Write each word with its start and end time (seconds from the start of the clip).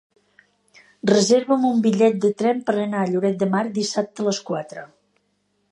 Reserva'm 1.11 1.67
un 1.73 1.83
bitllet 1.83 2.17
de 2.23 2.33
tren 2.41 2.63
per 2.71 2.75
anar 2.87 3.03
a 3.05 3.11
Lloret 3.13 3.39
de 3.45 3.51
Mar 3.57 3.65
dissabte 3.81 4.25
a 4.27 4.31
les 4.31 4.43
quatre. 4.51 4.89